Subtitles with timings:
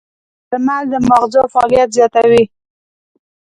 [0.49, 2.43] ځینې درمل د ماغزو فعالیت زیاتوي.